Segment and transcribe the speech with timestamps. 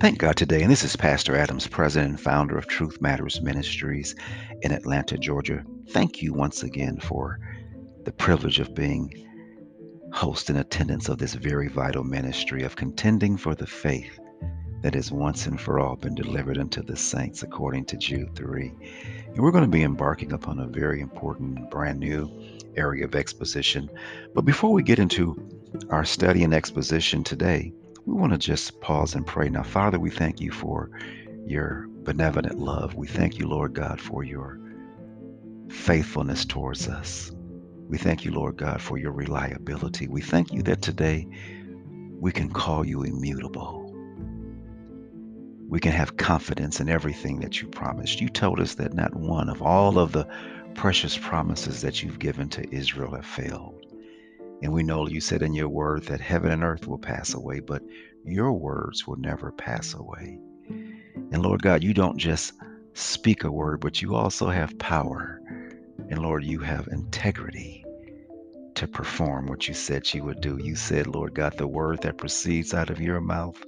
[0.00, 4.14] Thank God today, and this is Pastor Adams, president and founder of Truth Matters Ministries
[4.62, 5.62] in Atlanta, Georgia.
[5.90, 7.38] Thank you once again for
[8.06, 9.12] the privilege of being
[10.10, 14.18] host in attendance of this very vital ministry of contending for the faith
[14.80, 18.72] that has once and for all been delivered unto the saints according to Jude 3.
[19.26, 23.90] And we're going to be embarking upon a very important, brand new area of exposition.
[24.34, 25.36] But before we get into
[25.90, 27.74] our study and exposition today,
[28.10, 29.48] we want to just pause and pray.
[29.48, 30.90] Now, Father, we thank you for
[31.46, 32.96] your benevolent love.
[32.96, 34.58] We thank you, Lord God, for your
[35.68, 37.30] faithfulness towards us.
[37.88, 40.08] We thank you, Lord God, for your reliability.
[40.08, 41.28] We thank you that today
[42.18, 43.94] we can call you immutable.
[45.68, 48.20] We can have confidence in everything that you promised.
[48.20, 50.26] You told us that not one of all of the
[50.74, 53.80] precious promises that you've given to Israel have failed.
[54.62, 57.60] And we know you said in your word that heaven and earth will pass away,
[57.60, 57.82] but
[58.24, 60.38] your words will never pass away.
[60.68, 62.52] And Lord God, you don't just
[62.94, 65.40] speak a word, but you also have power.
[66.08, 67.84] And Lord, you have integrity
[68.74, 70.58] to perform what you said you would do.
[70.58, 73.62] You said, Lord God, the word that proceeds out of your mouth,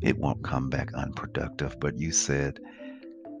[0.00, 2.60] it won't come back unproductive, but you said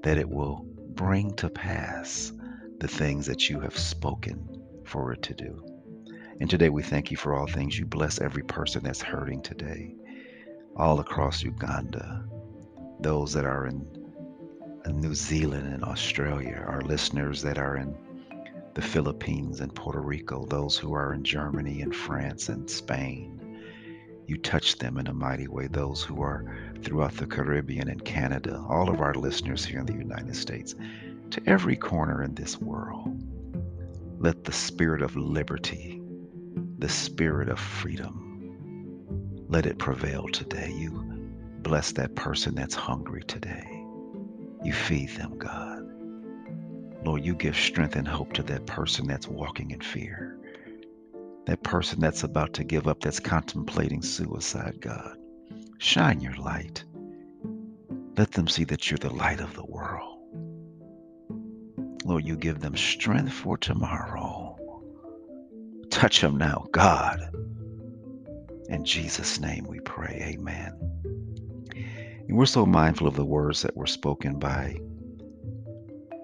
[0.02, 2.32] that it will bring to pass
[2.78, 5.64] the things that you have spoken for it to do.
[6.40, 7.78] And today we thank you for all things.
[7.78, 9.94] You bless every person that's hurting today,
[10.76, 12.24] all across Uganda,
[13.00, 13.86] those that are in,
[14.86, 17.96] New Zealand and Australia, our listeners that are in
[18.74, 23.38] the Philippines and Puerto Rico, those who are in Germany and France and Spain.
[24.26, 26.44] You touch them in a mighty way, those who are
[26.82, 30.74] throughout the Caribbean and Canada, all of our listeners here in the United States,
[31.30, 33.22] to every corner in this world.
[34.18, 36.02] Let the spirit of liberty
[36.82, 38.31] the spirit of freedom.
[39.52, 40.72] Let it prevail today.
[40.74, 40.92] You
[41.58, 43.84] bless that person that's hungry today.
[44.64, 45.84] You feed them, God.
[47.04, 50.38] Lord, you give strength and hope to that person that's walking in fear.
[51.44, 55.18] That person that's about to give up, that's contemplating suicide, God.
[55.76, 56.82] Shine your light.
[58.16, 60.18] Let them see that you're the light of the world.
[62.06, 64.56] Lord, you give them strength for tomorrow.
[65.90, 67.36] Touch them now, God.
[68.68, 70.34] In Jesus' name we pray.
[70.34, 70.72] Amen.
[72.28, 74.78] And we're so mindful of the words that were spoken by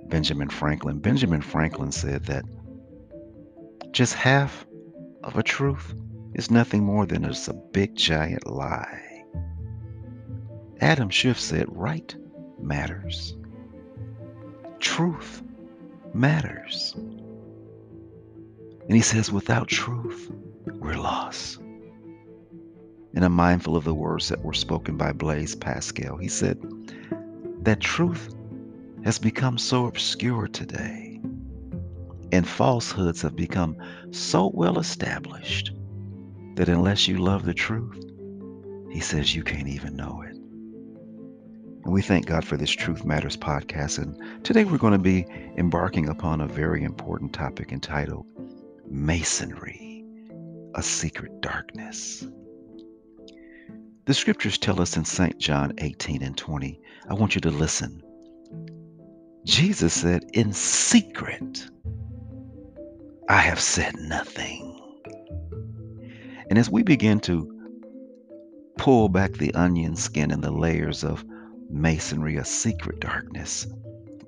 [0.06, 1.00] Benjamin Franklin.
[1.00, 2.44] Benjamin Franklin said that
[3.92, 4.66] just half
[5.22, 5.94] of a truth
[6.34, 9.24] is nothing more than just a big giant lie.
[10.80, 12.14] Adam Schiff said right
[12.60, 13.36] matters.
[14.78, 15.42] Truth
[16.14, 16.94] matters.
[16.96, 20.30] And he says, without truth,
[20.64, 21.58] we're lost.
[23.14, 26.16] And I'm mindful of the words that were spoken by Blaise Pascal.
[26.16, 26.58] He said,
[27.62, 28.34] that truth
[29.04, 31.20] has become so obscure today,
[32.32, 33.76] and falsehoods have become
[34.10, 35.72] so well established
[36.54, 38.04] that unless you love the truth,
[38.90, 40.34] he says you can't even know it.
[41.84, 43.98] And we thank God for this Truth Matters podcast.
[43.98, 45.26] And today we're going to be
[45.56, 48.26] embarking upon a very important topic entitled
[48.90, 50.04] masonry,
[50.74, 52.26] a secret darkness.
[54.08, 55.36] The scriptures tell us in St.
[55.36, 56.80] John 18 and 20,
[57.10, 58.02] I want you to listen.
[59.44, 61.68] Jesus said, In secret,
[63.28, 64.80] I have said nothing.
[66.48, 67.54] And as we begin to
[68.78, 71.22] pull back the onion skin and the layers of
[71.68, 73.66] masonry, a secret darkness,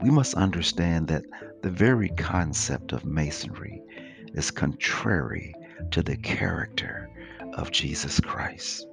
[0.02, 1.24] we must understand that
[1.62, 3.80] the very concept of masonry
[4.34, 5.54] is contrary
[5.91, 7.08] to the character
[7.54, 8.86] of Jesus Christ.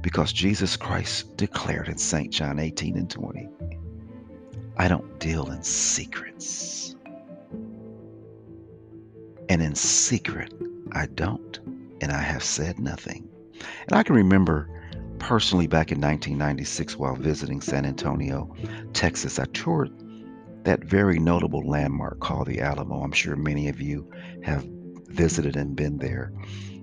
[0.00, 2.32] Because Jesus Christ declared in St.
[2.32, 3.48] John 18 and 20,
[4.76, 6.96] I don't deal in secrets.
[9.48, 10.54] And in secret,
[10.92, 11.58] I don't,
[12.00, 13.28] and I have said nothing.
[13.86, 14.68] And I can remember
[15.18, 18.54] personally back in 1996 while visiting San Antonio,
[18.92, 19.92] Texas, I toured
[20.64, 23.02] that very notable landmark called the Alamo.
[23.02, 24.10] I'm sure many of you
[24.42, 24.64] have
[25.08, 26.32] visited and been there.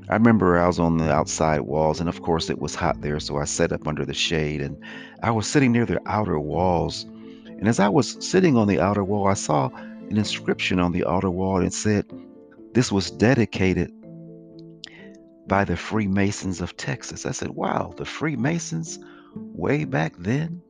[0.10, 3.20] I remember I was on the outside walls, and of course it was hot there,
[3.20, 4.78] so I sat up under the shade, and
[5.22, 7.06] I was sitting near the outer walls.
[7.46, 11.06] And as I was sitting on the outer wall, I saw an inscription on the
[11.06, 12.06] outer wall, and it said,
[12.74, 13.92] "This was dedicated
[15.48, 18.98] by the Freemasons of Texas." I said, "Wow, the Freemasons
[19.36, 20.62] way back then."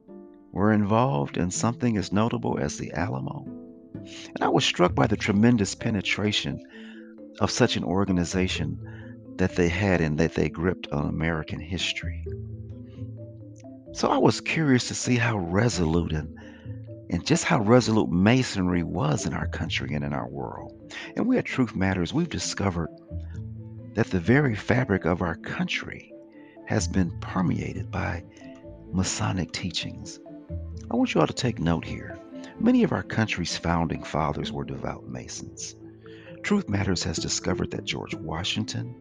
[0.52, 3.46] were involved in something as notable as the Alamo.
[3.94, 6.60] And I was struck by the tremendous penetration
[7.40, 8.80] of such an organization
[9.40, 12.26] that they had and that they gripped on American history.
[13.94, 16.38] So I was curious to see how resolute and,
[17.10, 20.94] and just how resolute masonry was in our country and in our world.
[21.16, 22.90] And we at Truth Matters, we've discovered
[23.96, 26.14] that the very fabric of our country
[26.68, 28.24] has been permeated by
[28.92, 30.20] Masonic teachings.
[30.92, 32.20] I want you all to take note here.
[32.60, 35.76] Many of our country's founding fathers were devout Masons.
[36.44, 38.96] Truth Matters has discovered that George Washington,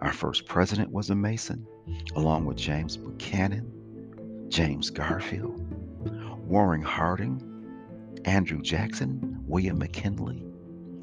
[0.00, 1.66] our first president, was a Mason,
[2.14, 5.60] along with James Buchanan, James Garfield,
[6.46, 7.48] Warren Harding,
[8.24, 10.44] Andrew Jackson, William McKinley,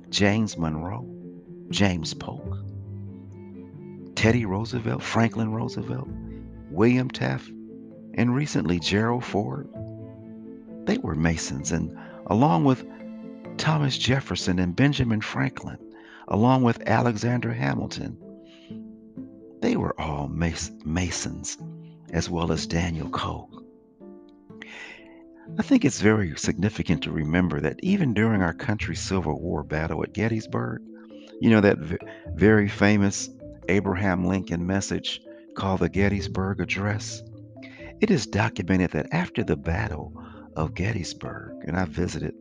[0.09, 1.07] James Monroe,
[1.69, 2.59] James Polk,
[4.15, 6.07] Teddy Roosevelt, Franklin Roosevelt,
[6.69, 7.49] William Taft,
[8.13, 9.67] and recently Gerald Ford.
[10.85, 11.97] They were Masons, and
[12.27, 12.85] along with
[13.59, 15.77] Thomas Jefferson and Benjamin Franklin,
[16.29, 18.17] along with Alexander Hamilton,
[19.61, 21.57] they were all Masons,
[22.11, 23.49] as well as Daniel Coe.
[25.57, 30.03] I think it's very significant to remember that even during our country's Civil War battle
[30.03, 30.81] at Gettysburg,
[31.41, 31.77] you know, that
[32.35, 33.29] very famous
[33.67, 35.21] Abraham Lincoln message
[35.55, 37.23] called the Gettysburg Address.
[37.99, 40.13] It is documented that after the Battle
[40.55, 42.33] of Gettysburg, and I visited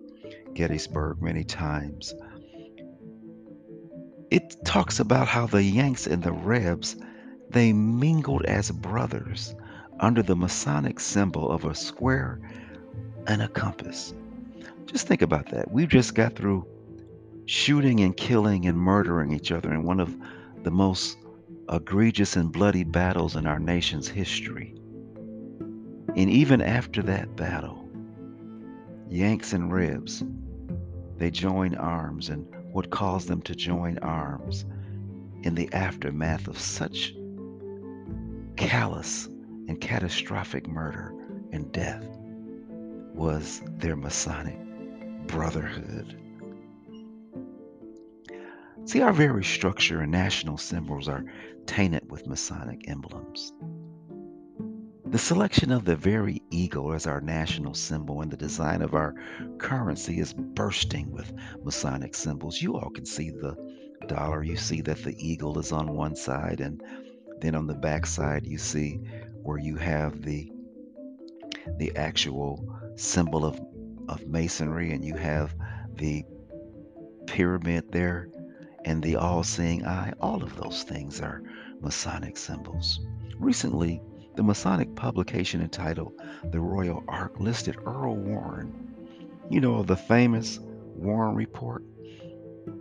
[0.55, 2.15] Gettysburg many times,
[4.31, 6.97] it talks about how the Yanks and the Rebs
[7.51, 9.55] they mingled as brothers
[10.01, 12.41] under the Masonic symbol of a square
[13.27, 14.15] and a compass.
[14.85, 15.71] Just think about that.
[15.71, 16.67] We just got through
[17.47, 20.15] shooting and killing and murdering each other in one of
[20.63, 21.17] the most
[21.71, 24.75] egregious and bloody battles in our nation's history.
[26.17, 27.88] And even after that battle,
[29.11, 30.23] Yanks and Rebs.
[31.17, 32.29] They joined arms.
[32.29, 34.65] And what caused them to join arms
[35.43, 37.15] in the aftermath of such
[38.57, 39.27] callous
[39.69, 41.15] and catastrophic murder
[41.53, 42.05] and death
[43.15, 44.59] was their Masonic
[45.27, 46.21] brotherhood.
[48.85, 51.25] See, our very structure and national symbols are
[51.67, 53.53] tainted with Masonic emblems.
[55.11, 59.15] The selection of the very eagle as our national symbol and the design of our
[59.57, 61.33] currency is bursting with
[61.65, 62.61] Masonic symbols.
[62.61, 63.57] You all can see the
[64.07, 64.43] dollar.
[64.43, 66.83] You see that the eagle is on one side, and
[67.41, 69.01] then on the back side, you see
[69.43, 70.53] where you have the
[71.79, 72.63] the actual
[72.97, 73.59] symbol of,
[74.09, 75.55] of masonry, and you have
[75.95, 76.25] the
[77.27, 78.29] pyramid there
[78.85, 81.43] and the all seeing eye, all of those things are
[81.81, 83.01] Masonic symbols.
[83.39, 84.01] Recently,
[84.39, 86.13] the Masonic publication entitled
[86.53, 88.95] The Royal Ark listed Earl Warren,
[89.51, 90.61] you know, the famous
[90.95, 91.83] Warren Report.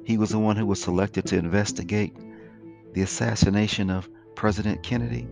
[0.06, 2.16] He was the one who was selected to investigate
[2.94, 5.28] the assassination of President Kennedy.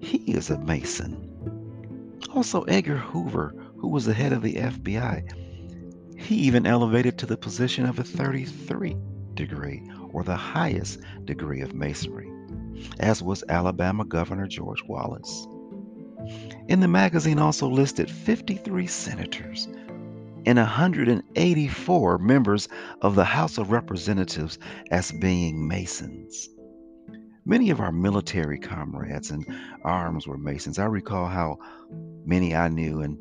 [0.00, 2.20] He is a Mason.
[2.32, 7.36] Also, Edgar Hoover, who was the head of the FBI, he even elevated to the
[7.36, 8.96] position of a 33
[9.34, 9.82] degree,
[10.12, 12.30] or the highest degree of masonry,
[13.00, 15.46] as was Alabama Governor George Wallace.
[16.68, 19.68] In the magazine also listed 53 senators
[20.46, 22.68] and 184 members
[23.02, 24.58] of the House of Representatives
[24.90, 26.48] as being Masons.
[27.44, 29.46] Many of our military comrades and
[29.82, 30.78] arms were Masons.
[30.78, 31.58] I recall how
[32.24, 33.18] many I knew and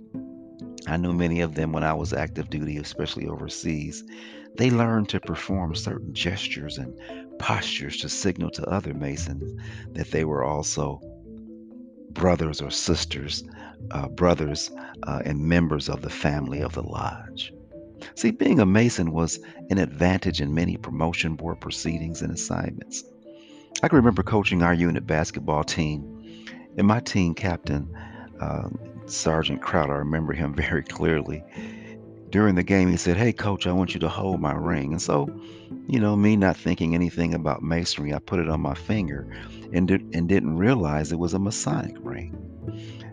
[0.88, 4.04] I knew many of them when I was active duty, especially overseas.
[4.56, 6.98] They learned to perform certain gestures and
[7.40, 9.60] postures to signal to other Masons
[9.94, 11.02] that they were also
[12.12, 13.44] brothers or sisters,
[13.92, 14.72] uh, brothers
[15.04, 17.54] uh, and members of the family of the lodge.
[18.16, 19.40] See, being a Mason was
[19.70, 23.04] an advantage in many promotion board proceedings and assignments.
[23.84, 26.46] I can remember coaching our unit basketball team,
[26.78, 27.96] and my team captain
[28.40, 28.70] uh,
[29.06, 31.44] Sergeant Crowder, I remember him very clearly.
[32.30, 34.92] During the game, he said, Hey, coach, I want you to hold my ring.
[34.92, 35.30] And so,
[35.88, 39.28] you know, me not thinking anything about masonry, I put it on my finger
[39.72, 42.36] and, did, and didn't realize it was a Masonic ring.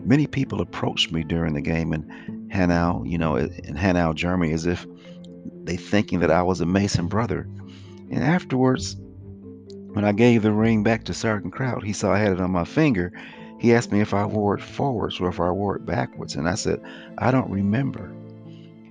[0.03, 4.65] Many people approached me during the game in Hanau, you know, in Hanau, Germany, as
[4.65, 4.85] if
[5.63, 7.47] they thinking that I was a Mason brother.
[8.11, 8.97] And afterwards,
[9.93, 12.51] when I gave the ring back to Sergeant Kraut, he saw I had it on
[12.51, 13.13] my finger
[13.57, 16.35] he asked me if I wore it forwards or if I wore it backwards.
[16.35, 16.81] And I said,
[17.17, 18.11] I don't remember.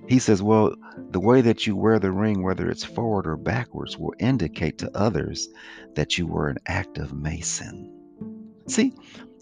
[0.07, 0.75] He says, Well,
[1.09, 4.97] the way that you wear the ring, whether it's forward or backwards, will indicate to
[4.97, 5.47] others
[5.95, 7.91] that you were an active Mason.
[8.67, 8.93] See,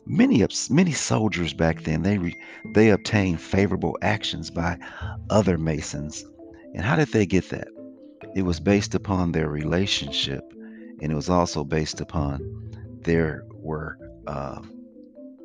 [0.05, 2.35] many many soldiers back then they
[2.73, 4.77] they obtained favorable actions by
[5.29, 6.25] other Masons,
[6.73, 7.67] and how did they get that?
[8.35, 10.43] It was based upon their relationship,
[11.01, 14.61] and it was also based upon their were uh,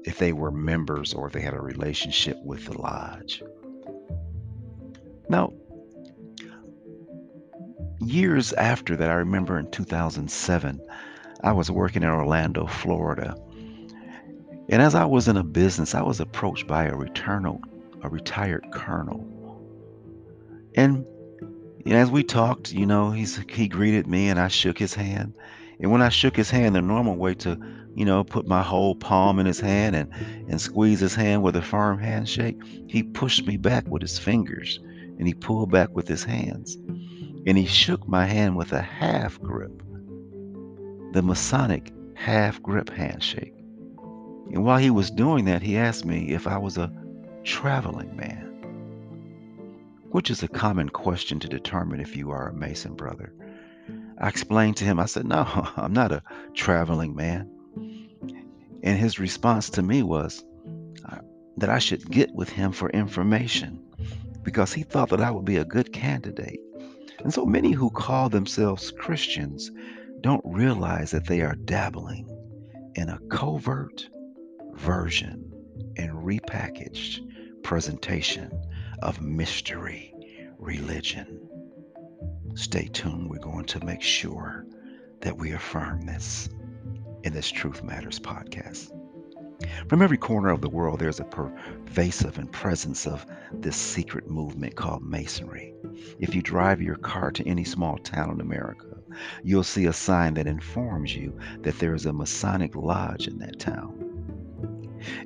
[0.04, 3.42] if they were members or if they had a relationship with the lodge.
[5.28, 5.52] Now,
[8.00, 10.80] years after that, I remember in 2007,
[11.42, 13.36] I was working in Orlando, Florida.
[14.70, 17.60] And as I was in a business, I was approached by a returnal,
[18.02, 19.26] a retired colonel.
[20.74, 21.06] And
[21.86, 25.34] as we talked, you know, he's he greeted me and I shook his hand.
[25.80, 27.58] And when I shook his hand, the normal way to,
[27.94, 30.10] you know, put my whole palm in his hand and,
[30.48, 32.58] and squeeze his hand with a firm handshake,
[32.88, 34.80] he pushed me back with his fingers
[35.18, 36.76] and he pulled back with his hands.
[37.46, 39.82] And he shook my hand with a half grip,
[41.12, 43.54] the Masonic half grip handshake.
[44.52, 46.92] And while he was doing that, he asked me if I was a
[47.44, 48.46] traveling man,
[50.10, 53.32] which is a common question to determine if you are a Mason brother.
[54.20, 55.46] I explained to him, I said, No,
[55.76, 56.22] I'm not a
[56.54, 57.50] traveling man.
[58.82, 60.44] And his response to me was
[61.04, 61.18] uh,
[61.56, 63.82] that I should get with him for information
[64.42, 66.60] because he thought that I would be a good candidate.
[67.22, 69.70] And so many who call themselves Christians
[70.20, 72.28] don't realize that they are dabbling
[72.94, 74.08] in a covert
[74.72, 75.52] version
[75.96, 77.20] and repackaged
[77.62, 78.50] presentation
[79.02, 80.14] of mystery
[80.58, 81.48] religion.
[82.54, 83.30] Stay tuned.
[83.30, 84.66] We're going to make sure
[85.20, 86.48] that we affirm this
[87.22, 88.90] in this Truth Matters podcast.
[89.88, 94.76] From every corner of the world, there's a pervasive and presence of this secret movement
[94.76, 95.74] called Masonry.
[96.20, 98.86] If you drive your car to any small town in America,
[99.42, 103.58] you'll see a sign that informs you that there is a Masonic lodge in that
[103.58, 104.08] town.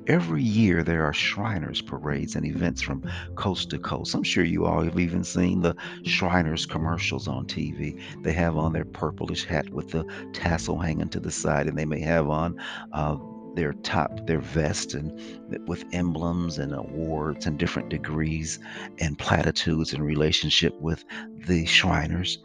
[0.07, 3.03] Every year there are Shriners parades and events from
[3.35, 4.13] coast to coast.
[4.13, 7.99] I'm sure you all have even seen the Shriners commercials on TV.
[8.21, 11.85] They have on their purplish hat with the tassel hanging to the side, and they
[11.85, 12.59] may have on
[12.91, 13.17] uh,
[13.55, 15.19] their top, their vest, and
[15.53, 18.59] uh, with emblems and awards and different degrees
[18.99, 21.03] and platitudes in relationship with
[21.47, 22.39] the Shriners.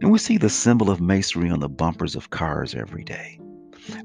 [0.00, 3.38] And we see the symbol of masonry on the bumpers of cars every day.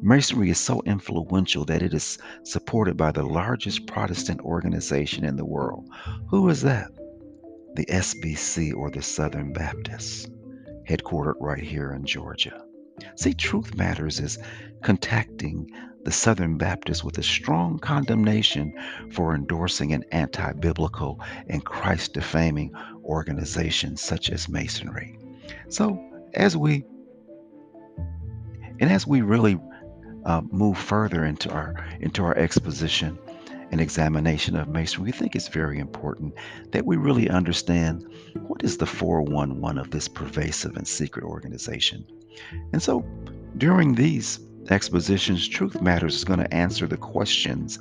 [0.02, 5.46] Masonry is so influential that it is supported by the largest Protestant organization in the
[5.46, 5.90] world.
[6.30, 6.90] Who is that?
[7.76, 10.28] The SBC or the Southern Baptists,
[10.88, 12.64] headquartered right here in Georgia.
[13.16, 14.38] See, Truth Matters is
[14.84, 15.70] contacting
[16.04, 18.74] the Southern Baptists with a strong condemnation
[19.12, 25.18] for endorsing an anti biblical and Christ defaming organization such as Masonry.
[25.70, 26.02] So,
[26.34, 26.84] as we
[28.80, 29.60] and as we really
[30.26, 33.18] uh, move further into our into our exposition
[33.72, 36.34] and examination of masonry, we think it's very important
[36.72, 38.06] that we really understand
[38.46, 42.06] what is the 411 of this pervasive and secret organization.
[42.72, 43.04] And so,
[43.58, 44.40] during these
[44.72, 47.79] expositions, Truth Matters is going to answer the questions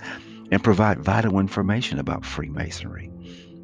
[0.50, 3.10] and provide vital information about Freemasonry.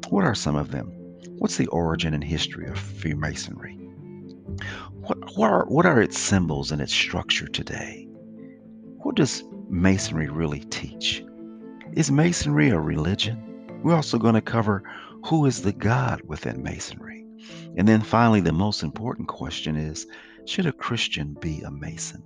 [0.09, 0.91] What are some of them?
[1.37, 3.75] What's the origin and history of Freemasonry?
[5.01, 8.07] What, what, are, what are its symbols and its structure today?
[8.97, 11.23] What does Masonry really teach?
[11.93, 13.67] Is Masonry a religion?
[13.83, 14.83] We're also going to cover
[15.25, 17.25] who is the God within Masonry.
[17.77, 20.07] And then finally, the most important question is
[20.45, 22.23] should a Christian be a Mason?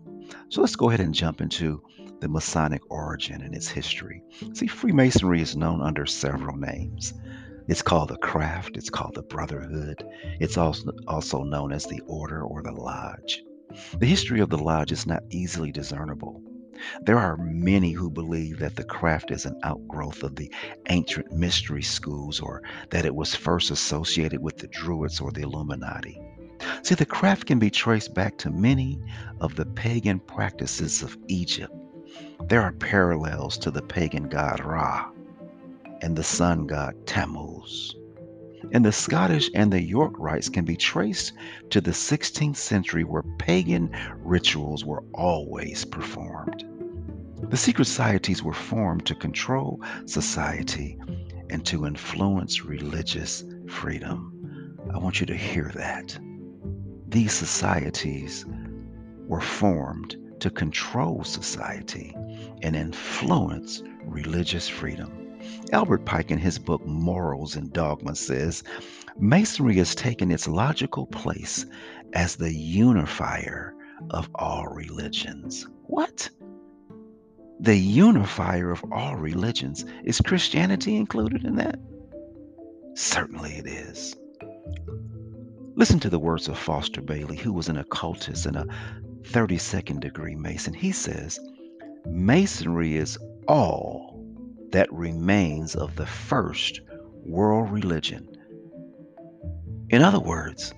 [0.50, 1.82] So let's go ahead and jump into
[2.20, 4.24] the Masonic origin and its history.
[4.53, 7.13] See, Freemasonry is known under several names.
[7.68, 10.06] It's called the craft, it's called the brotherhood,
[10.39, 13.42] it's also, also known as the order or the lodge.
[13.98, 16.42] The history of the lodge is not easily discernible.
[17.01, 20.51] There are many who believe that the craft is an outgrowth of the
[20.89, 26.20] ancient mystery schools or that it was first associated with the Druids or the Illuminati.
[26.84, 29.00] See, the craft can be traced back to many
[29.40, 31.74] of the pagan practices of Egypt.
[32.50, 35.10] There are parallels to the pagan god Ra
[36.02, 37.96] and the sun god Tammuz.
[38.74, 41.32] And the Scottish and the York rites can be traced
[41.70, 43.90] to the 16th century where pagan
[44.22, 46.66] rituals were always performed.
[47.50, 51.00] The secret societies were formed to control society
[51.50, 54.78] and to influence religious freedom.
[54.94, 56.20] I want you to hear that.
[57.13, 58.43] These societies
[59.27, 62.12] were formed to control society
[62.63, 65.38] and influence religious freedom.
[65.72, 68.63] Albert Pike, in his book Morals and Dogma, says
[69.20, 71.67] Masonry has taken its logical place
[72.13, 73.75] as the unifier
[74.10, 75.67] of all religions.
[75.84, 76.32] What?
[77.60, 79.86] The unifier of all religions.
[80.03, 81.79] Is Christianity included in that?
[82.96, 84.15] Certainly it is.
[85.75, 88.68] Listen to the words of Foster Bailey, who was an occultist and a
[89.24, 90.72] 32nd degree Mason.
[90.72, 91.39] He says,
[92.06, 94.24] Masonry is all
[94.72, 96.82] that remains of the first
[97.25, 98.27] world religion.
[99.89, 100.75] In other words,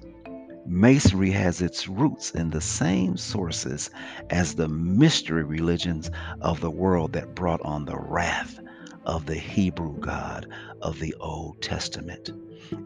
[0.65, 3.89] Masonry has its roots in the same sources
[4.29, 6.09] as the mystery religions
[6.39, 8.59] of the world that brought on the wrath
[9.05, 10.47] of the Hebrew God
[10.81, 12.31] of the Old Testament.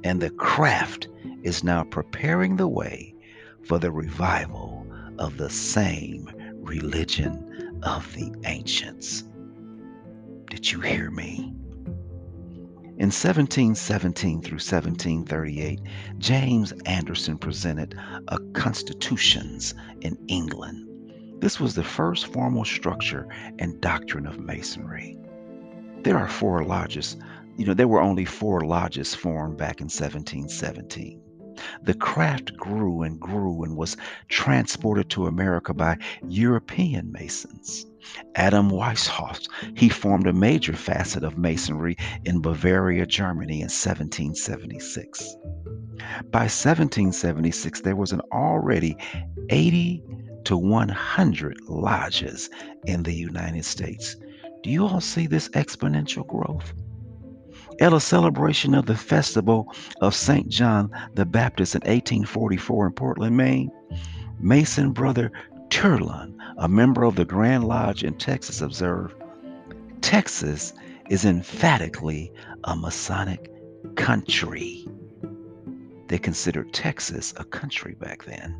[0.04, 1.08] And the craft
[1.44, 3.16] is now preparing the way
[3.64, 4.86] for the revival
[5.18, 6.30] of the same
[6.62, 9.24] religion of the ancients.
[10.50, 11.54] Did you hear me?
[12.98, 15.80] In 1717 through 1738,
[16.18, 17.98] James Anderson presented
[18.28, 20.86] a Constitutions in England.
[21.40, 23.28] This was the first formal structure
[23.60, 25.18] and doctrine of Masonry.
[26.04, 27.18] There are four lodges.
[27.58, 31.22] You know, there were only four lodges formed back in 1717.
[31.84, 33.98] The craft grew and grew and was
[34.30, 37.86] transported to America by European Masons.
[38.36, 45.36] Adam Weishaupt, he formed a major facet of Masonry in Bavaria, Germany in 1776.
[46.32, 48.96] By 1776, there was an already
[49.50, 50.02] 80
[50.46, 52.50] to 100 lodges
[52.86, 54.16] in the United States.
[54.62, 56.74] Do you all see this exponential growth?
[57.80, 60.50] At a celebration of the festival of St.
[60.50, 63.72] John the Baptist in 1844 in Portland, Maine,
[64.40, 65.32] Mason brother
[65.70, 69.16] Turlon, a member of the Grand Lodge in Texas, observed
[70.02, 70.74] Texas
[71.10, 72.32] is emphatically
[72.66, 73.50] a Masonic
[73.96, 74.86] country.
[76.08, 78.58] They considered Texas a country back then.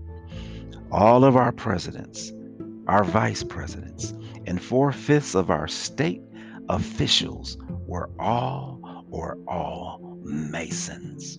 [0.92, 2.32] All of our presidents,
[2.90, 4.16] our vice presidents,
[4.48, 6.24] and four fifths of our state
[6.70, 7.56] officials
[7.86, 11.38] were all or all Masons.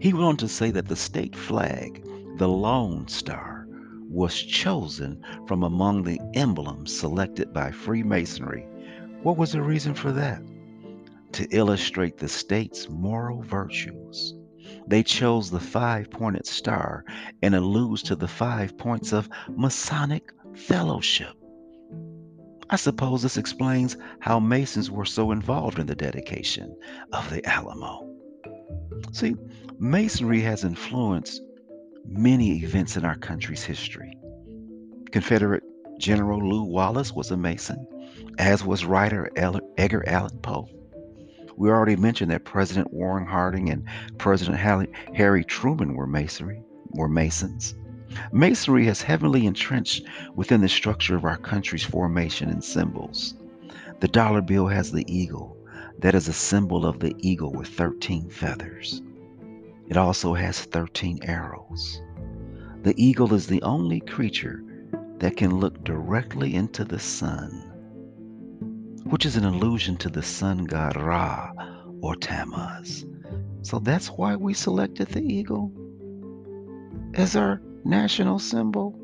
[0.00, 2.02] He went on to say that the state flag,
[2.38, 3.66] the Lone Star,
[4.08, 8.66] was chosen from among the emblems selected by Freemasonry.
[9.22, 10.42] What was the reason for that?
[11.32, 14.34] To illustrate the state's moral virtues.
[14.86, 17.04] They chose the five pointed star
[17.42, 21.34] and alludes to the five points of Masonic fellowship.
[22.68, 26.74] I suppose this explains how Masons were so involved in the dedication
[27.12, 28.08] of the Alamo.
[29.12, 29.36] See,
[29.78, 31.42] Masonry has influenced
[32.06, 34.16] many events in our country's history.
[35.10, 35.62] Confederate
[35.98, 37.86] General Lew Wallace was a Mason,
[38.38, 40.68] as was writer Edgar Allan Poe.
[41.56, 43.84] We already mentioned that President Warren Harding and
[44.18, 44.58] President
[45.14, 47.74] Harry Truman were masonry, were Masons.
[48.32, 53.34] Masonry has heavily entrenched within the structure of our country's formation and symbols.
[54.00, 55.56] The dollar bill has the eagle.
[55.98, 59.02] That is a symbol of the eagle with 13 feathers.
[59.88, 62.02] It also has 13 arrows.
[62.82, 64.62] The eagle is the only creature
[65.18, 67.71] that can look directly into the sun,
[69.04, 71.52] which is an allusion to the sun god Ra
[72.00, 73.04] or Tammuz.
[73.62, 75.72] So that's why we selected the eagle
[77.14, 78.98] as our national symbol.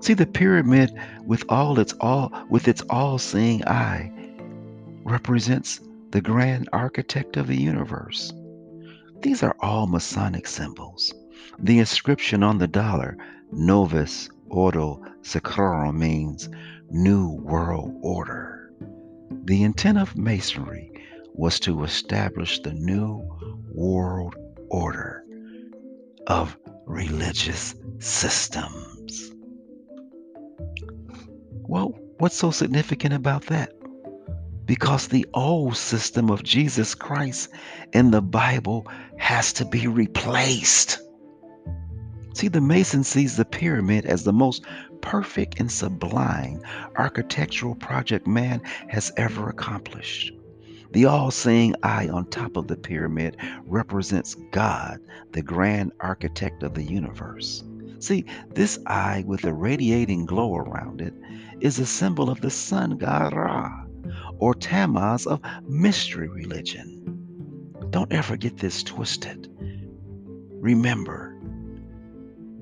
[0.00, 0.92] See the pyramid
[1.24, 4.12] with all its all with its all-seeing eye
[5.04, 8.32] represents the grand architect of the universe.
[9.22, 11.12] These are all Masonic symbols.
[11.58, 13.16] The inscription on the dollar,
[13.52, 16.48] Novus Ordo Seclorum, means
[16.90, 18.59] New World Order.
[19.50, 20.92] The intent of Masonry
[21.34, 23.20] was to establish the new
[23.74, 24.36] world
[24.68, 25.24] order
[26.28, 29.32] of religious systems.
[31.66, 33.72] Well, what's so significant about that?
[34.66, 37.48] because the old system of Jesus Christ
[37.92, 38.86] in the Bible
[39.18, 41.00] has to be replaced.
[42.34, 44.64] See, the Mason sees the pyramid as the most
[45.02, 46.62] perfect and sublime
[46.96, 50.32] architectural project man has ever accomplished.
[50.92, 55.00] The all seeing eye on top of the pyramid represents God,
[55.32, 57.62] the grand architect of the universe.
[58.00, 61.14] See, this eye with a radiating glow around it
[61.60, 63.84] is a symbol of the sun god Ra,
[64.38, 66.96] or Tammuz of mystery religion.
[67.90, 69.48] Don't ever get this twisted.
[70.60, 71.29] Remember,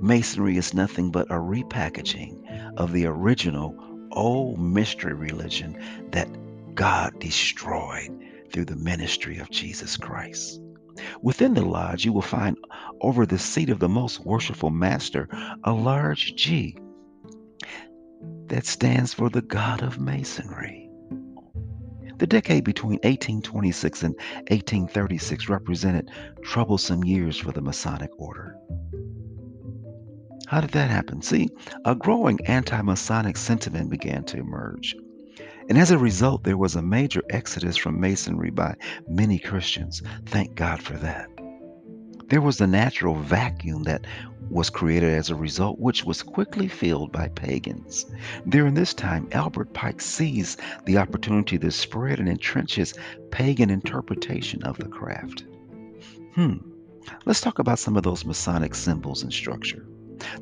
[0.00, 3.76] Masonry is nothing but a repackaging of the original
[4.12, 5.76] old mystery religion
[6.12, 6.28] that
[6.74, 8.10] God destroyed
[8.52, 10.60] through the ministry of Jesus Christ.
[11.20, 12.56] Within the lodge, you will find
[13.00, 15.28] over the seat of the most worshipful master
[15.64, 16.76] a large G
[18.46, 20.88] that stands for the God of Masonry.
[22.18, 24.14] The decade between 1826 and
[24.48, 26.10] 1836 represented
[26.42, 28.56] troublesome years for the Masonic order.
[30.48, 31.20] How did that happen?
[31.20, 31.50] See,
[31.84, 34.96] a growing anti Masonic sentiment began to emerge.
[35.68, 38.74] And as a result, there was a major exodus from Masonry by
[39.06, 40.02] many Christians.
[40.24, 41.28] Thank God for that.
[42.28, 44.06] There was a natural vacuum that
[44.48, 48.06] was created as a result, which was quickly filled by pagans.
[48.48, 52.94] During this time, Albert Pike seized the opportunity to spread and entrench his
[53.30, 55.44] pagan interpretation of the craft.
[56.36, 56.56] Hmm,
[57.26, 59.84] let's talk about some of those Masonic symbols and structure.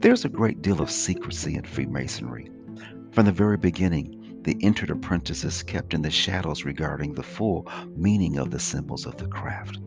[0.00, 2.50] There's a great deal of secrecy in Freemasonry.
[3.12, 8.38] From the very beginning, the entered apprentices kept in the shadows regarding the full meaning
[8.38, 9.78] of the symbols of the craft.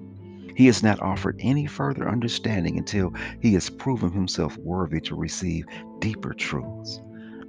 [0.56, 5.66] He is not offered any further understanding until he has proven himself worthy to receive
[6.00, 7.00] deeper truths.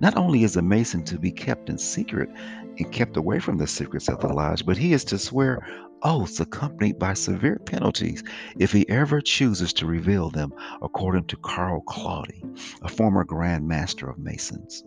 [0.00, 2.30] Not only is a Mason to be kept in secret
[2.78, 5.66] and kept away from the secrets of the lodge, but he is to swear
[6.02, 8.24] oaths accompanied by severe penalties
[8.58, 12.42] if he ever chooses to reveal them, according to Carl Claudy,
[12.82, 14.82] a former Grand Master of Masons.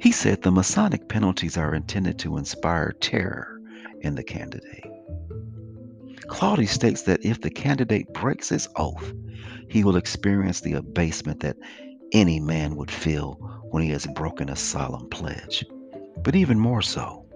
[0.00, 3.60] He said the Masonic penalties are intended to inspire terror
[4.00, 4.84] in the candidate.
[6.26, 9.12] Claudy states that if the candidate breaks his oath,
[9.68, 11.56] he will experience the abasement that
[12.14, 13.34] any man would feel
[13.70, 15.64] when he has broken a solemn pledge.
[16.22, 17.26] But even more so,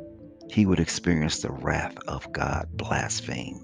[0.48, 3.62] he would experience the wrath of God blaspheme,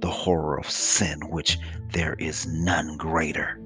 [0.00, 1.58] the horror of sin, which
[1.92, 3.60] there is none greater.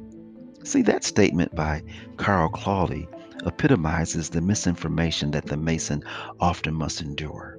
[0.64, 1.82] See, that statement by
[2.16, 3.08] Carl Claudy
[3.46, 6.02] epitomizes the misinformation that the Mason
[6.40, 7.58] often must endure.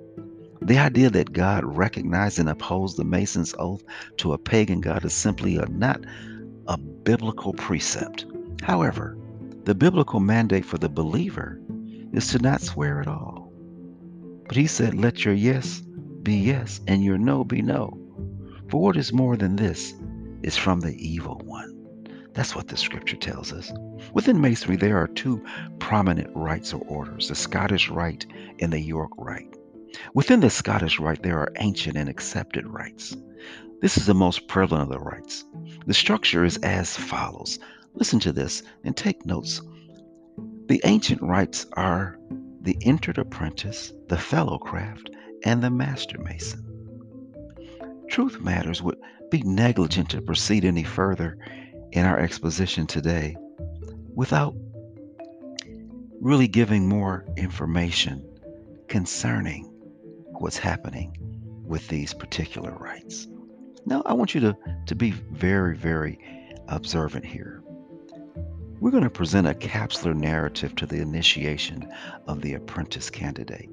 [0.62, 3.84] The idea that God recognized and upholds the Mason's oath
[4.17, 6.02] to a pagan God is simply a, not
[6.67, 8.26] a biblical precept.
[8.63, 9.17] However,
[9.65, 11.60] the biblical mandate for the believer
[12.13, 13.52] is to not swear at all.
[14.47, 15.82] But he said, Let your yes
[16.21, 17.99] be yes and your no be no.
[18.69, 19.93] For what is more than this
[20.43, 22.08] is from the evil one.
[22.34, 23.71] That's what the scripture tells us.
[24.13, 25.43] Within Masonry, there are two
[25.80, 28.26] prominent rites or orders the Scottish Rite
[28.60, 29.56] and the York Rite.
[30.13, 33.15] Within the Scottish Rite, there are ancient and accepted rites.
[33.82, 35.43] This is the most prevalent of the rites.
[35.86, 37.60] The structure is as follows.
[37.93, 39.62] Listen to this and take notes.
[40.67, 42.17] The ancient rites are
[42.62, 45.10] the entered apprentice, the fellow craft,
[45.43, 46.63] and the master mason.
[48.10, 48.97] Truth Matters would
[49.29, 51.38] be negligent to proceed any further
[51.91, 53.36] in our exposition today
[54.15, 54.56] without
[56.21, 58.23] really giving more information
[58.88, 59.65] concerning
[60.39, 61.17] what's happening
[61.65, 63.27] with these particular rites.
[63.86, 66.19] Now, I want you to, to be very, very
[66.67, 67.62] observant here.
[68.84, 71.89] We're going to present a capsular narrative to the initiation
[72.28, 73.69] of the apprentice candidate.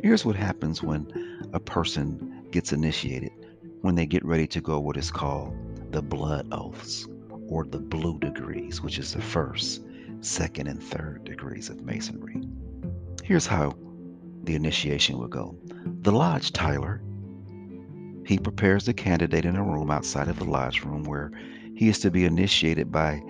[0.00, 1.08] Here's what happens when
[1.52, 3.32] a person gets initiated,
[3.80, 5.52] when they get ready to go what is called
[5.90, 7.08] the blood oaths
[7.48, 9.82] or the blue degrees, which is the first,
[10.20, 12.40] second, and third degrees of masonry.
[13.24, 13.76] Here's how
[14.44, 15.56] the initiation will go.
[16.02, 17.02] The lodge Tyler,
[18.24, 21.32] he prepares the candidate in a room outside of the lodge room where
[21.74, 23.20] he is to be initiated by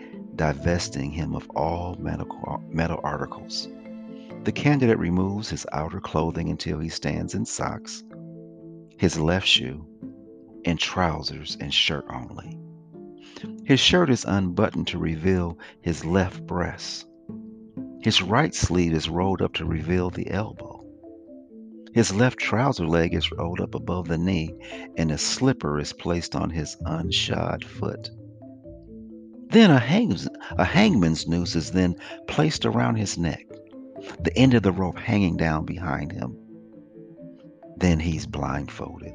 [0.42, 3.68] divesting him of all medical, metal articles.
[4.42, 8.02] The candidate removes his outer clothing until he stands in socks,
[8.98, 9.87] his left shoe,
[10.64, 12.59] and trousers and shirt only.
[13.64, 17.07] His shirt is unbuttoned to reveal his left breast.
[18.00, 20.85] His right sleeve is rolled up to reveal the elbow.
[21.94, 24.57] His left trouser leg is rolled up above the knee,
[24.96, 28.11] and a slipper is placed on his unshod foot.
[29.53, 33.47] Then a, hang's, a hangman's noose is then placed around his neck,
[34.21, 36.38] the end of the rope hanging down behind him.
[37.77, 39.12] Then he's blindfolded.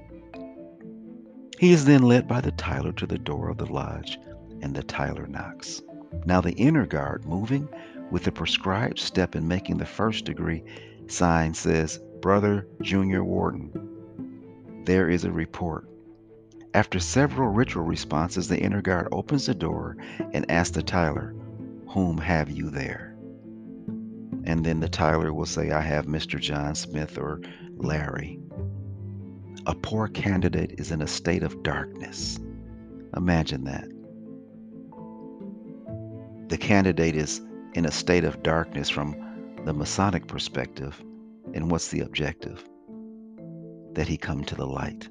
[1.57, 4.19] He is then led by the Tyler to the door of the lodge,
[4.61, 5.81] and the Tyler knocks.
[6.25, 7.67] Now the inner guard, moving
[8.11, 10.63] with the prescribed step and making the first degree
[11.07, 13.71] sign, says, Brother Junior Warden.
[14.85, 15.89] There is a report.
[16.77, 19.97] After several ritual responses, the inner guard opens the door
[20.31, 21.33] and asks the Tyler,
[21.87, 23.17] Whom have you there?
[24.43, 26.39] And then the Tyler will say, I have Mr.
[26.39, 27.41] John Smith or
[27.77, 28.39] Larry.
[29.65, 32.39] A poor candidate is in a state of darkness.
[33.15, 33.87] Imagine that.
[36.47, 37.41] The candidate is
[37.73, 39.15] in a state of darkness from
[39.65, 41.03] the Masonic perspective
[41.55, 42.63] and what's the objective?
[43.93, 45.09] That he come to the light.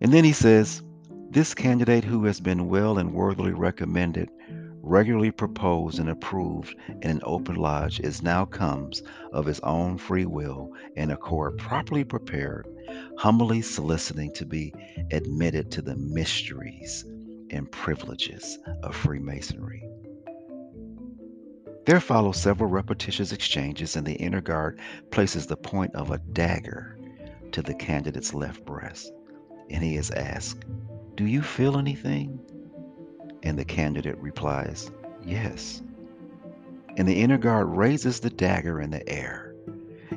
[0.00, 0.82] And then he says,
[1.30, 4.30] This candidate who has been well and worthily recommended,
[4.82, 10.26] regularly proposed and approved in an open lodge, is now comes of his own free
[10.26, 12.66] will and accord, properly prepared,
[13.18, 14.72] humbly soliciting to be
[15.10, 17.04] admitted to the mysteries
[17.50, 19.82] and privileges of Freemasonry.
[21.86, 24.80] There follow several repetitious exchanges, and the inner guard
[25.10, 26.98] places the point of a dagger
[27.52, 29.12] to the candidate's left breast.
[29.70, 30.64] And he is asked,
[31.14, 32.38] Do you feel anything?
[33.42, 34.90] And the candidate replies,
[35.24, 35.82] Yes.
[36.96, 39.54] And the inner guard raises the dagger in the air.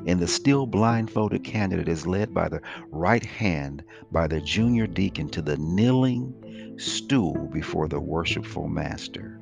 [0.06, 2.60] And the still blindfolded candidate is led by the
[2.90, 9.40] right hand by the junior deacon to the kneeling stool before the worshipful master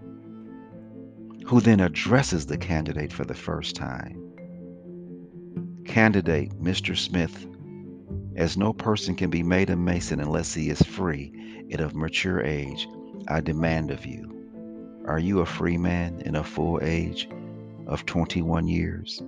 [1.49, 4.23] who then addresses the candidate for the first time.
[5.87, 6.95] Candidate Mr.
[6.95, 7.47] Smith,
[8.39, 12.41] as no person can be made a Mason unless he is free and of mature
[12.41, 12.89] age,
[13.27, 15.03] I demand of you.
[15.07, 17.29] Are you a free man in a full age
[17.89, 19.21] of 21 years?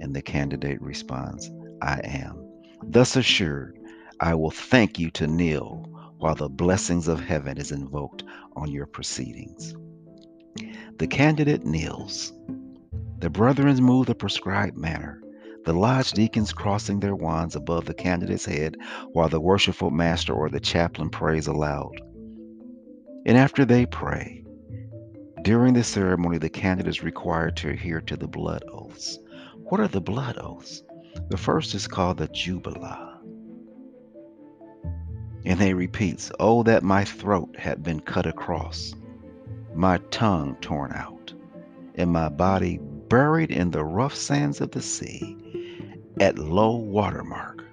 [0.00, 1.50] And the candidate responds,
[1.82, 2.42] I am.
[2.82, 3.78] Thus assured,
[4.18, 8.24] I will thank you to kneel while the blessings of heaven is invoked
[8.56, 9.74] on your proceedings.
[10.98, 12.32] The candidate kneels.
[13.18, 15.22] The brethren move the prescribed manner.
[15.64, 18.76] The lodge deacons crossing their wands above the candidate's head
[19.12, 22.02] while the worshipful master or the chaplain prays aloud.
[23.24, 24.44] And after they pray,
[25.40, 29.18] during the ceremony, the candidate is required to adhere to the blood oaths.
[29.56, 30.82] What are the blood oaths?
[31.30, 33.18] The first is called the Jubela.
[35.46, 38.94] And they repeats, Oh, that my throat had been cut across
[39.74, 41.32] my tongue torn out,
[41.94, 45.38] and my body buried in the rough sands of the sea
[46.20, 47.64] at low water mark,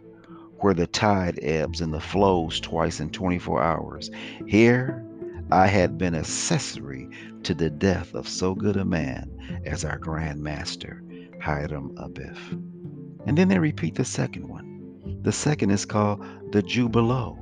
[0.60, 4.12] where the tide ebbs and the flows twice in 24 hours.
[4.48, 5.04] Here
[5.52, 7.10] I had been accessory
[7.44, 11.04] to the death of so good a man as our Grand Master,
[11.40, 12.38] Hiram Abiff.
[13.26, 15.20] And then they repeat the second one.
[15.24, 17.38] The second is called the Jubelo.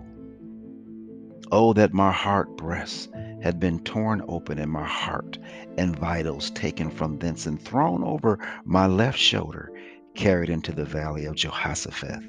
[1.51, 3.09] Oh, that my heart breasts
[3.41, 5.37] had been torn open and my heart,
[5.77, 9.71] and vitals taken from thence and thrown over my left shoulder,
[10.15, 12.23] carried into the valley of Jehoshaphat,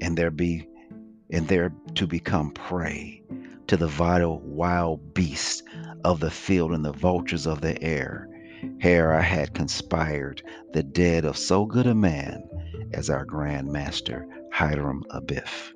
[0.00, 0.68] and there be
[1.30, 3.22] and there to become prey
[3.66, 5.62] to the vital wild beasts
[6.04, 8.28] of the field and the vultures of the air.
[8.80, 12.42] Here I had conspired the dead of so good a man
[12.92, 15.72] as our Grand Master Hiram Abiff.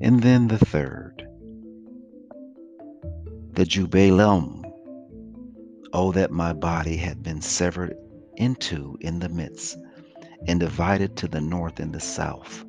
[0.00, 1.26] And then the third,
[3.52, 4.64] the Jubelum.
[5.92, 7.94] Oh, that my body had been severed
[8.36, 9.76] into in the midst,
[10.46, 12.64] and divided to the north and the south,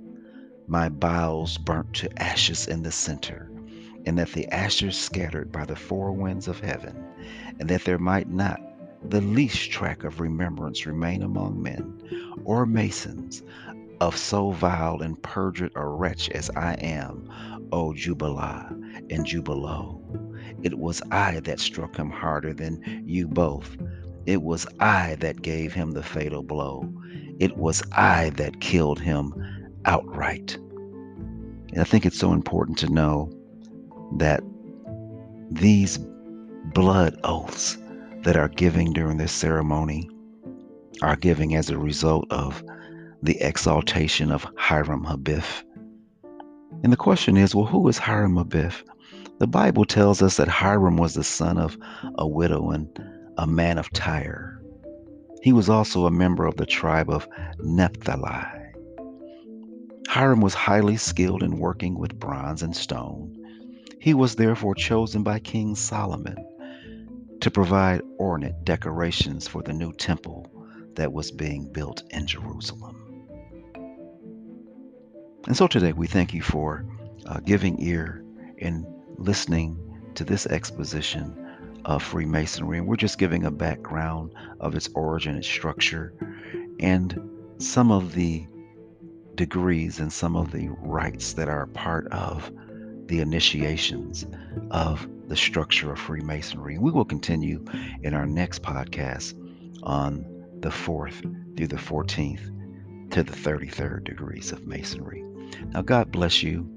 [0.67, 3.49] my bowels burnt to ashes in the center,
[4.05, 6.95] and that the ashes scattered by the four winds of heaven,
[7.59, 8.59] and that there might not
[9.09, 11.93] the least track of remembrance remain among men
[12.43, 13.41] or masons
[14.01, 17.29] of so vile and perjured a wretch as I am,
[17.71, 18.69] O Jubela
[19.09, 20.01] and Jubelo.
[20.63, 23.77] It was I that struck him harder than you both.
[24.25, 26.93] It was I that gave him the fatal blow.
[27.39, 29.33] It was I that killed him
[29.85, 30.55] outright.
[30.55, 33.31] And I think it's so important to know
[34.17, 34.43] that
[35.49, 35.97] these
[36.73, 37.77] blood oaths
[38.23, 40.09] that are giving during this ceremony
[41.01, 42.63] are giving as a result of
[43.23, 45.63] the exaltation of Hiram Abiff.
[46.83, 48.83] And the question is, well, who is Hiram Abiff?
[49.39, 51.77] The Bible tells us that Hiram was the son of
[52.15, 52.87] a widow and
[53.37, 54.58] a man of Tyre.
[55.41, 57.27] He was also a member of the tribe of
[57.59, 58.45] Naphtali.
[60.07, 63.35] Hiram was highly skilled in working with bronze and stone.
[63.99, 66.37] He was therefore chosen by King Solomon
[67.41, 70.51] to provide ornate decorations for the new temple
[70.95, 72.97] that was being built in Jerusalem.
[75.45, 76.85] And so today we thank you for
[77.25, 78.23] uh, giving ear
[78.59, 78.85] and
[79.17, 79.77] listening
[80.15, 81.48] to this exposition
[81.89, 82.77] of Freemasonry.
[82.77, 86.13] And we're just giving a background of its origin, its structure,
[86.79, 87.19] and
[87.57, 88.45] some of the
[89.33, 92.51] degrees and some of the rites that are part of
[93.07, 94.27] the initiations
[94.69, 96.77] of the structure of Freemasonry.
[96.77, 97.65] We will continue
[98.03, 99.33] in our next podcast
[99.81, 100.27] on
[100.59, 105.25] the 4th through the 14th to the 33rd degrees of Masonry.
[105.73, 106.69] Now, God bless you.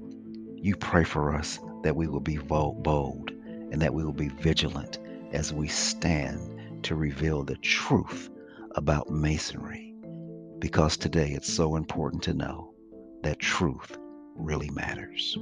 [0.55, 3.31] You pray for us that we will be bold
[3.71, 4.97] and that we will be vigilant
[5.33, 8.29] as we stand to reveal the truth
[8.75, 9.95] about Masonry.
[10.59, 12.73] Because today it's so important to know
[13.23, 13.97] that truth
[14.35, 15.37] really matters.